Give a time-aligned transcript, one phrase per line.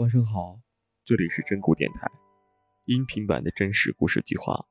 [0.00, 0.58] 晚上好，
[1.04, 2.10] 这里是真故电台，
[2.86, 4.64] 音频版的真实故事计划，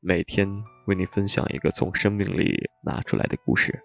[0.00, 0.48] 每天
[0.86, 3.80] 为你分享一个从生命里拿出来的故事。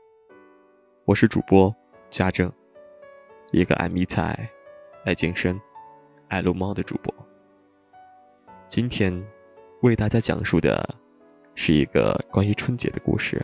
[1.06, 1.72] 我是主播
[2.10, 2.52] 家政，
[3.52, 4.50] 一个爱迷彩、
[5.06, 5.62] 爱健身、
[6.30, 7.14] 爱撸猫的主播。
[8.68, 9.14] 今天
[9.84, 10.96] 为大家讲述的
[11.54, 13.40] 是一个关于春节的故事。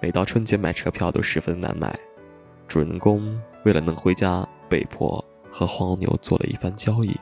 [0.00, 1.94] 每到春节买车票都十分难买，
[2.66, 5.22] 主人公为了能回家，被迫。
[5.52, 7.14] 和黄牛做了一番交易。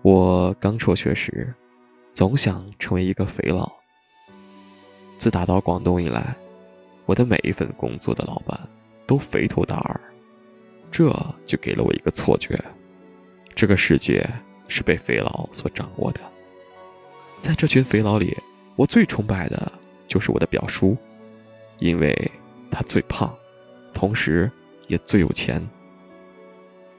[0.00, 1.52] 我刚辍学时，
[2.12, 3.70] 总想成为一个肥佬。
[5.18, 6.36] 自打到广东以来，
[7.04, 8.58] 我的每一份工作的老板
[9.06, 10.00] 都肥头大耳，
[10.92, 11.10] 这
[11.46, 12.62] 就给了我一个错觉：
[13.54, 14.28] 这个世界
[14.68, 16.20] 是被肥佬所掌握的。
[17.40, 18.36] 在这群肥佬里，
[18.76, 19.72] 我最崇拜的
[20.06, 20.96] 就是我的表叔，
[21.78, 22.30] 因为
[22.70, 23.34] 他最胖。
[23.94, 24.50] 同时，
[24.88, 25.66] 也最有钱。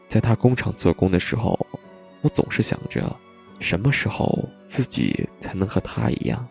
[0.08, 1.60] 在他工厂做工的时候，
[2.22, 3.16] 我总是想着，
[3.60, 6.48] 什么时候自己才能和他一样。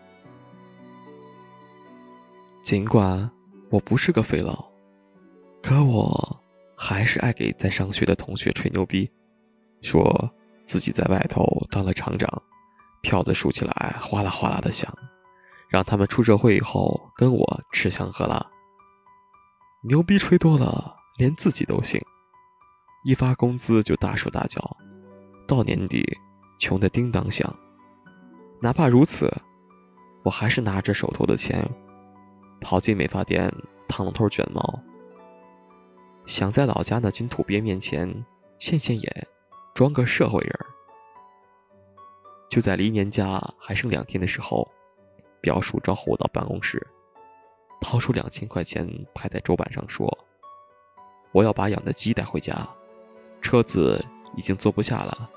[2.61, 3.29] 尽管
[3.69, 4.65] 我不是个肥佬，
[5.61, 6.43] 可我
[6.75, 9.09] 还是爱给在上学的同学吹牛逼，
[9.81, 10.31] 说
[10.63, 12.41] 自己在外头当了厂长，
[13.01, 14.91] 票子数起来哗啦哗啦的响，
[15.69, 18.45] 让他们出社会以后跟我吃香喝辣。
[19.87, 22.01] 牛逼吹多了，连自己都信，
[23.03, 24.75] 一发工资就大手大脚，
[25.47, 26.03] 到年底
[26.59, 27.55] 穷得叮当响。
[28.59, 29.31] 哪怕如此，
[30.23, 31.63] 我还是拿着手头的钱，
[32.59, 33.53] 跑进美发店
[33.87, 34.81] 烫了头卷毛，
[36.25, 38.25] 想在老家那群土鳖面前
[38.57, 39.27] 现现眼，
[39.75, 40.59] 装个社会人。
[42.49, 44.67] 就在离年假还剩两天的时候，
[45.41, 46.87] 表叔招呼我到办公室。
[47.85, 50.11] 掏出两千块钱拍在桌板上说
[51.31, 52.67] ：“我要把养的鸡带回家，
[53.43, 54.03] 车子
[54.35, 55.29] 已经坐不下了，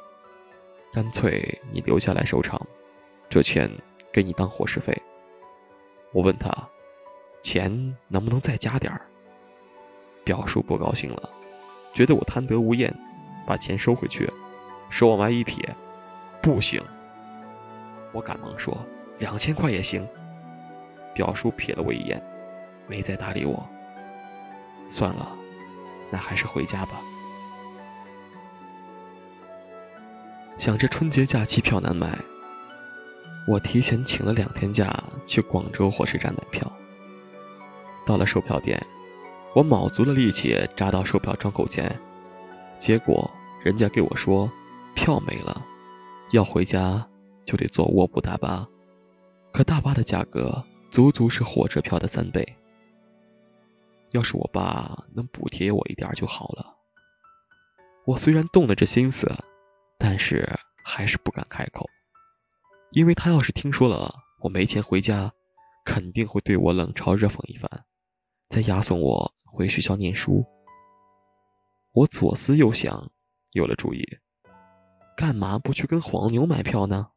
[0.94, 2.58] 干脆你留下来收场，
[3.28, 3.70] 这钱
[4.10, 4.96] 给你当伙食费。”
[6.10, 6.50] 我问他
[7.42, 9.02] ：“钱能不能再加点儿？”
[10.24, 11.30] 表叔不高兴了，
[11.92, 12.90] 觉得我贪得无厌，
[13.46, 14.26] 把钱收回去，
[14.88, 15.76] 手往外一撇
[16.40, 16.82] ：“不行。”
[18.12, 18.74] 我赶忙说
[19.20, 20.08] ：“两千块也行。”
[21.12, 22.18] 表叔瞥了我一眼。
[22.88, 23.64] 没再搭理我。
[24.88, 25.28] 算了，
[26.10, 27.00] 那还是回家吧。
[30.56, 32.18] 想着春节假期票难买，
[33.46, 34.92] 我提前请了两天假
[35.24, 36.68] 去广州火车站买票。
[38.04, 38.84] 到了售票点，
[39.54, 41.94] 我卯足了力气扎到售票窗口前，
[42.76, 43.30] 结果
[43.62, 44.50] 人家给我说
[44.94, 45.64] 票没了，
[46.32, 47.06] 要回家
[47.44, 48.66] 就得坐卧铺大巴，
[49.52, 52.57] 可大巴的价格足足是火车票的三倍。
[54.12, 56.76] 要是我爸能补贴我一点就好了。
[58.06, 59.30] 我虽然动了这心思，
[59.98, 60.48] 但是
[60.84, 61.84] 还是不敢开口，
[62.92, 65.30] 因为他要是听说了我没钱回家，
[65.84, 67.68] 肯定会对我冷嘲热讽一番，
[68.48, 70.44] 再押送我回学校念书。
[71.92, 73.10] 我左思右想，
[73.50, 74.02] 有了主意，
[75.16, 77.10] 干嘛不去跟黄牛买票呢？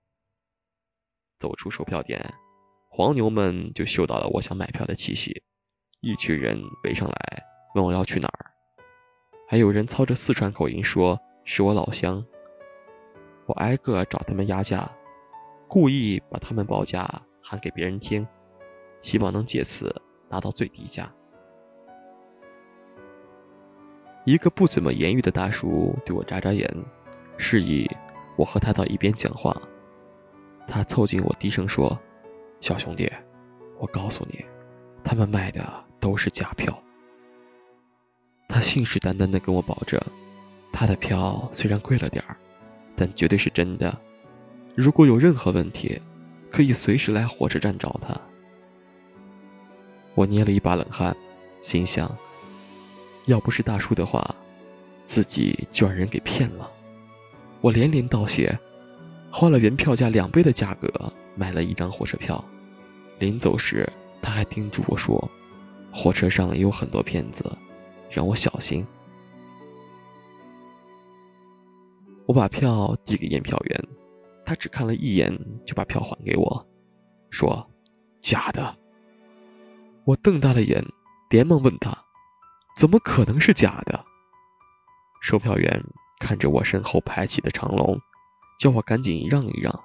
[1.39, 2.33] 走出售票点，
[2.89, 5.41] 黄牛们就嗅到了我想买票的气息。
[6.03, 7.43] 一群人围上来
[7.75, 8.49] 问我要去哪儿，
[9.47, 12.25] 还有人操着四川口音说是我老乡。
[13.45, 14.89] 我挨个找他们压价，
[15.67, 17.07] 故意把他们报价
[17.39, 18.27] 喊给别人听，
[19.03, 19.95] 希望能借此
[20.27, 21.07] 拿到最低价。
[24.25, 26.67] 一个不怎么言语的大叔对我眨眨眼，
[27.37, 27.87] 示意
[28.35, 29.55] 我和他到一边讲话。
[30.67, 31.95] 他凑近我低声说
[32.59, 33.07] ：“小兄弟，
[33.77, 34.43] 我告诉你，
[35.03, 35.61] 他们卖的。”
[36.01, 36.77] 都是假票。
[38.49, 39.97] 他信誓旦旦地跟我保证，
[40.73, 42.35] 他的票虽然贵了点儿，
[42.97, 43.97] 但绝对是真的。
[44.75, 46.01] 如果有任何问题，
[46.49, 48.19] 可以随时来火车站找他。
[50.15, 51.15] 我捏了一把冷汗，
[51.61, 52.13] 心想：
[53.27, 54.35] 要不是大叔的话，
[55.05, 56.69] 自己就让人给骗了。
[57.61, 58.57] 我连连道谢，
[59.31, 60.91] 花了原票价两倍的价格
[61.35, 62.43] 买了一张火车票。
[63.19, 63.87] 临走时，
[64.21, 65.31] 他还叮嘱我说。
[65.93, 67.43] 火车上也有很多骗子，
[68.09, 68.85] 让我小心。
[72.25, 73.87] 我把票递给验票员，
[74.45, 76.67] 他只看了一眼就把票还给我，
[77.29, 77.69] 说
[78.21, 78.77] ：“假的。”
[80.05, 80.83] 我瞪大了眼，
[81.29, 81.95] 连忙问他
[82.77, 84.05] ：“怎么可能是假的？”
[85.21, 85.83] 售票员
[86.19, 87.99] 看着我身后排起的长龙，
[88.59, 89.83] 叫我赶紧让一让。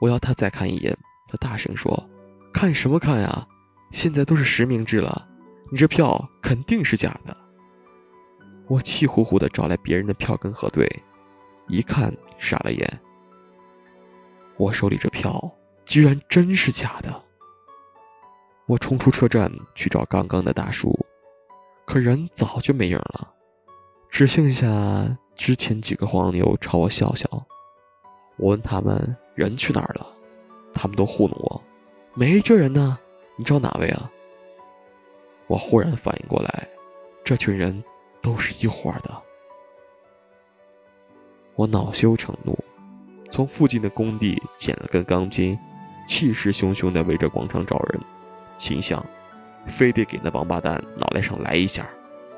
[0.00, 0.96] 我要他再看一眼，
[1.28, 2.08] 他大声说
[2.52, 3.48] ：“看什么看呀？”
[3.90, 5.28] 现在都是实名制了，
[5.70, 7.36] 你这票肯定是假的。
[8.66, 10.88] 我气呼呼地找来别人的票根核对，
[11.68, 13.00] 一看傻了眼。
[14.56, 15.52] 我手里这票
[15.84, 17.22] 居然真是假的！
[18.66, 20.98] 我冲出车站去找刚刚的大叔，
[21.84, 23.28] 可人早就没影了，
[24.08, 24.66] 只剩下
[25.36, 27.28] 之前几个黄牛朝我笑笑。
[28.36, 30.06] 我问他们人去哪儿了，
[30.72, 31.62] 他们都糊弄我，
[32.14, 32.98] 没这人呢。
[33.36, 34.10] 你找哪位啊？
[35.46, 36.68] 我忽然反应过来，
[37.24, 37.82] 这群人
[38.22, 39.22] 都是一伙的。
[41.54, 42.58] 我恼羞成怒，
[43.30, 45.58] 从附近的工地捡了根钢筋，
[46.06, 48.00] 气势汹汹地围着广场找人，
[48.58, 49.04] 心想，
[49.66, 51.86] 非得给那王八蛋脑袋上来一下，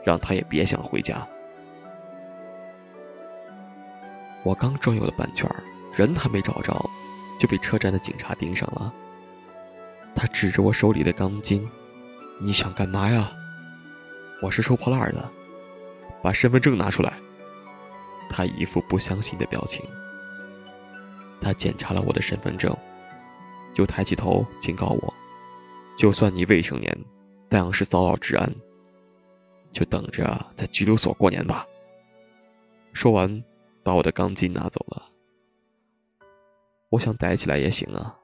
[0.04, 1.26] 让他也别想回家。
[4.42, 5.48] 我刚转悠了半圈，
[5.94, 6.74] 人还没找着，
[7.38, 8.92] 就被车站的警察盯上了。
[10.16, 11.68] 他指着我手里的钢筋。
[12.40, 13.30] 你想干嘛呀？
[14.42, 15.30] 我是收破烂的，
[16.22, 17.12] 把身份证拿出来。
[18.28, 19.84] 他一副不相信的表情。
[21.40, 22.76] 他检查了我的身份证，
[23.76, 25.14] 又抬起头警告我：
[25.96, 26.98] 就算你未成年，
[27.48, 28.52] 但要是骚扰治安，
[29.70, 31.64] 就等着在拘留所过年吧。
[32.92, 33.42] 说完，
[33.82, 35.10] 把我的钢筋拿走了。
[36.88, 38.16] 我想逮起来也行啊。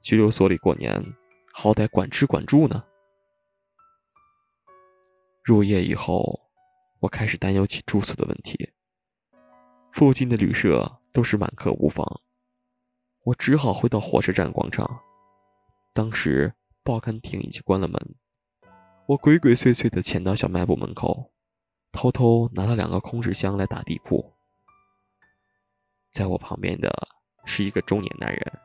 [0.00, 1.02] 拘留所里过年。
[1.52, 2.84] 好歹管吃管住呢。
[5.42, 6.40] 入夜以后，
[7.00, 8.72] 我开始担忧起住宿的问题。
[9.92, 12.20] 附近的旅社都是满客无房，
[13.24, 15.00] 我只好回到火车站广场。
[15.92, 16.54] 当时
[16.84, 18.14] 报刊亭已经关了门，
[19.06, 21.32] 我鬼鬼祟祟地潜到小卖部门口，
[21.90, 24.32] 偷偷拿了两个空纸箱来打地铺。
[26.12, 26.88] 在我旁边的
[27.46, 28.58] 是一个中年男人，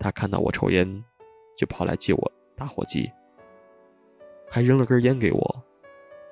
[0.00, 1.04] 他看到我抽烟。
[1.56, 3.12] 就跑来借我打火机，
[4.48, 5.62] 还扔了根烟给我，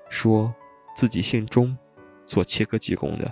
[0.08, 0.54] 说
[0.96, 1.76] 自己姓钟，
[2.24, 3.30] 做切割技工的。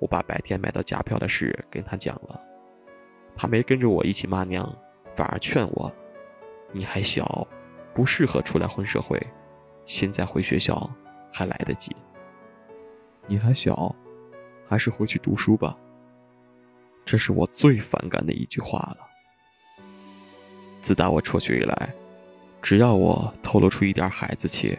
[0.00, 2.40] 我把白天买到假票的事跟他讲了，
[3.36, 4.68] 他没跟着我一起骂娘，
[5.14, 5.92] 反而劝我
[6.74, 7.46] ：“你还小，
[7.94, 9.24] 不适合出来混社会，
[9.84, 10.90] 现在回学校
[11.32, 11.94] 还来得及。
[13.28, 13.94] 你还小，
[14.66, 15.78] 还是回去读书吧。”
[17.10, 18.98] 这是我最反感的一句话了。
[20.82, 21.94] 自打我辍学以来，
[22.60, 24.78] 只要我透露出一点孩子气，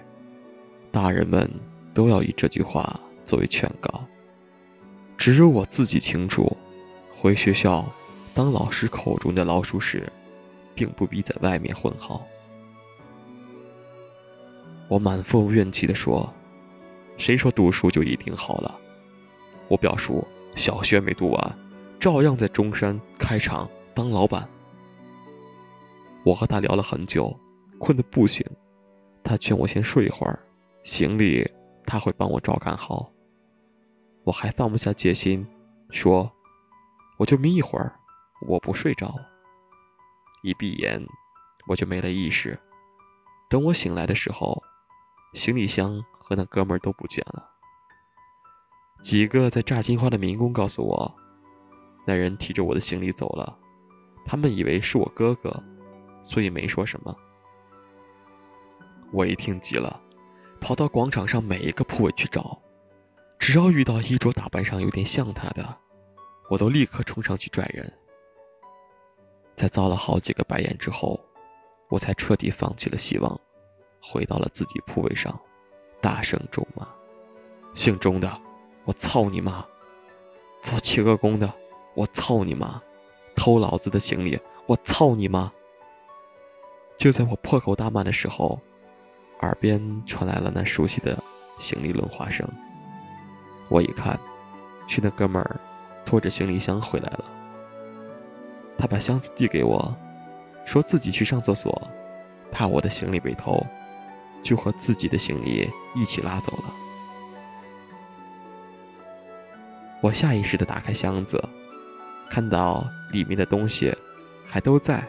[0.92, 1.50] 大人们
[1.92, 4.06] 都要以这句话作为劝告。
[5.18, 6.56] 只有我自己清楚，
[7.12, 7.84] 回学校
[8.36, 10.08] 当老师口中的老鼠屎，
[10.76, 12.28] 并不比在外面混好。
[14.88, 16.32] 我满腹怨气地说
[17.18, 18.80] ：“谁说读书就一定好了？
[19.68, 20.24] 我表叔
[20.56, 21.60] 小学没读完，
[22.00, 24.48] 照样在中山开厂当老板。”
[26.24, 27.38] 我和他聊了很久，
[27.78, 28.46] 困得不行。
[29.24, 30.40] 他劝我先睡一会儿，
[30.84, 31.50] 行李
[31.86, 33.12] 他会帮我照看好。
[34.24, 35.46] 我还放不下戒心，
[35.92, 36.32] 说
[37.18, 37.94] ：“我就眯一会儿，
[38.48, 39.14] 我不睡着。”
[40.44, 41.06] 一闭眼，
[41.68, 42.58] 我就没了意识。
[43.50, 44.62] 等我醒来的时候，
[45.34, 47.50] 行李箱和那哥们都不见了。
[49.02, 51.16] 几个在炸金花的民工告诉我，
[52.10, 53.56] 那人提着我的行李走了，
[54.26, 55.64] 他们以为是我哥哥。
[56.24, 57.16] 所以没说什么。
[59.12, 60.02] 我一听急了，
[60.60, 62.60] 跑到广场上每一个铺位去找，
[63.38, 65.78] 只要遇到衣着打扮上有点像他的，
[66.50, 67.94] 我都立刻冲上去拽人。
[69.56, 71.24] 在遭了好几个白眼之后，
[71.90, 73.40] 我才彻底放弃了希望，
[74.02, 75.40] 回到了自己铺位上，
[76.02, 76.88] 大声咒骂
[77.76, 78.42] ：“姓钟的，
[78.86, 79.64] 我操你妈！
[80.64, 81.54] 做切割工的，
[81.94, 82.82] 我操你妈！
[83.36, 85.52] 偷老子的行李，我操你妈！”
[86.98, 88.60] 就在我破口大骂的时候，
[89.42, 91.18] 耳边传来了那熟悉的
[91.58, 92.48] 行李轮滑声。
[93.70, 94.20] 我一看，
[94.88, 95.60] 是那哥们儿
[96.06, 97.26] 拖着行李箱回来了。
[98.78, 99.96] 他把箱子递给我，
[100.66, 101.90] 说自己去上厕所，
[102.52, 103.66] 怕我的行李被偷，
[104.44, 106.74] 就和自己的行李一起拉走了。
[110.02, 111.44] 我下意识地打开箱子，
[112.30, 113.96] 看到里面的东西
[114.48, 115.06] 还都在。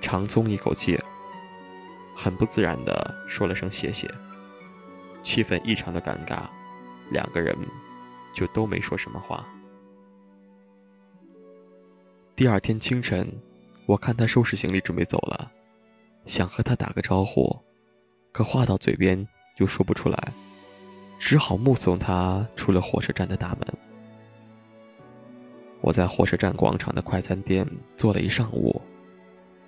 [0.00, 0.98] 长松一口气，
[2.16, 4.08] 很不自然地说了声谢谢，
[5.22, 6.44] 气氛异常的尴尬，
[7.10, 7.54] 两个人
[8.34, 9.46] 就都没说什么话。
[12.34, 13.30] 第二天清晨，
[13.84, 15.52] 我看他收拾行李准备走了，
[16.24, 17.54] 想和他打个招呼，
[18.32, 19.28] 可话到嘴边
[19.58, 20.32] 又说不出来，
[21.18, 23.89] 只好目送他出了火车站的大门。
[25.80, 28.80] 我在火车站广场的快餐店坐了一上午。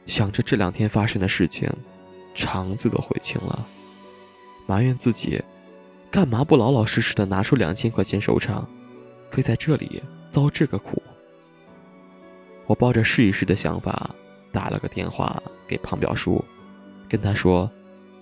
[0.06, 1.70] 想着这两天发生的事情，
[2.34, 3.66] 肠子都悔青了。
[4.66, 5.40] 埋怨自己
[6.10, 8.68] 干嘛不老老实实的拿出两千块钱收场，
[9.30, 11.02] 非在这里遭这个苦。
[12.66, 14.10] 我抱着试一试的想法，
[14.50, 16.44] 打了个电话给胖表叔，
[17.08, 17.70] 跟他说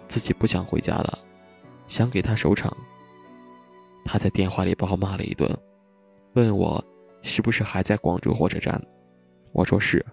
[0.06, 1.18] 自己不想回家了，
[1.88, 2.74] 想给他收场。
[4.04, 5.48] 他在电话里把我骂了一顿，
[6.34, 6.82] 问我
[7.22, 8.80] 是不是还在广州火车站。
[9.52, 10.04] 我说是。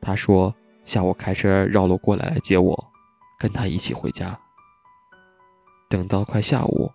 [0.00, 2.92] 他说下午开车绕路过来来接我，
[3.38, 4.38] 跟他一起回家。
[5.88, 6.90] 等到快下午，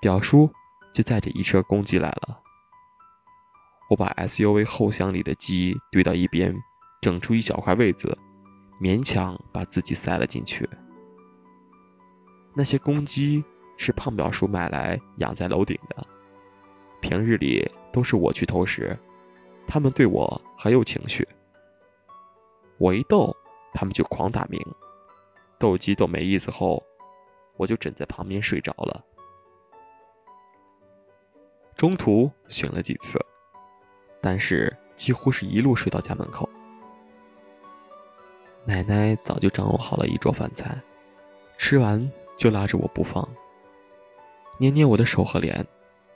[0.00, 0.50] 表叔
[0.94, 2.40] 就载着一车公鸡来了。
[3.90, 6.54] 我把 SUV 后厢里的鸡堆到一边，
[7.00, 8.16] 整出一小块位子，
[8.80, 10.68] 勉强把自己塞了进去。
[12.54, 13.42] 那些公鸡
[13.76, 16.06] 是胖表叔买来养在楼顶的，
[17.00, 18.96] 平日里都是我去偷食，
[19.66, 21.26] 他们对我很有情绪。
[22.78, 23.34] 我一逗，
[23.74, 24.60] 他们就狂打鸣，
[25.58, 26.82] 斗鸡斗没意思后，
[27.56, 29.04] 我就枕在旁边睡着了。
[31.76, 33.18] 中途醒了几次。
[34.20, 36.48] 但是几乎是一路睡到家门口。
[38.64, 40.76] 奶奶早就掌握好了一桌饭菜，
[41.56, 43.26] 吃完就拉着我不放，
[44.58, 45.64] 捏捏我的手和脸，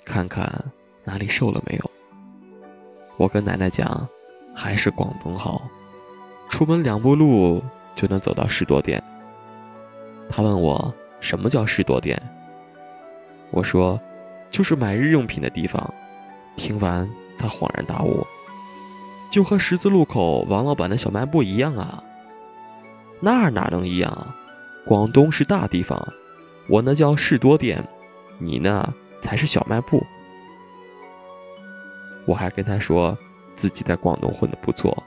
[0.04, 0.50] 看看
[1.04, 1.90] 哪里瘦了没有。
[3.16, 4.08] 我跟奶奶讲，
[4.54, 5.62] 还是广东好，
[6.48, 7.62] 出门两步路
[7.94, 9.02] 就能走到士多店。
[10.28, 12.20] 她问我什么叫士多店，
[13.50, 14.00] 我说，
[14.50, 15.92] 就是买日用品的地方。
[16.56, 17.08] 听完。
[17.38, 18.24] 她恍然大悟，
[19.28, 22.04] 就和十字路口王老板的小卖部一样啊。
[23.18, 24.28] 那哪能一样？
[24.84, 26.06] 广东是大地方，
[26.68, 27.82] 我那叫士多店，
[28.38, 30.04] 你呢才是小卖部。
[32.26, 33.16] 我还跟他说
[33.56, 35.02] 自己在广东混得不错，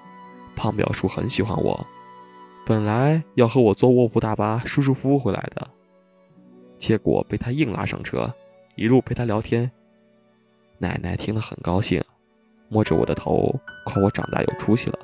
[0.55, 1.85] 胖表叔很喜欢我，
[2.65, 5.67] 本来要和我坐卧铺大巴舒舒服服回来的，
[6.79, 8.33] 结果被他硬拉上车，
[8.75, 9.69] 一路陪他聊天。
[10.79, 12.03] 奶奶听了很高兴。
[12.67, 13.53] 摸着我的头，
[13.85, 14.97] 夸我长大有出息了。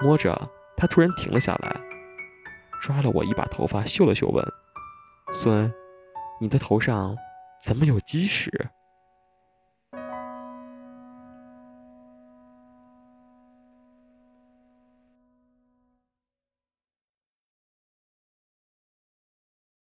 [0.00, 1.80] 摸着，他突然停了下来，
[2.82, 4.46] 抓了我一把头发，嗅了嗅，问
[5.32, 5.72] ：“孙，
[6.38, 7.16] 你的头上
[7.62, 8.50] 怎么有鸡屎？”